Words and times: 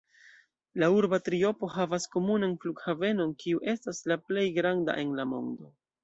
La 0.83 0.87
urba 0.99 1.17
triopo 1.25 1.67
havas 1.73 2.07
komunan 2.15 2.55
flughavenon, 2.63 3.33
kiu 3.43 3.61
estas 3.73 3.99
la 4.13 4.17
plej 4.31 4.47
granda 4.57 4.97
en 5.03 5.13
la 5.21 5.27
mondo. 5.35 5.69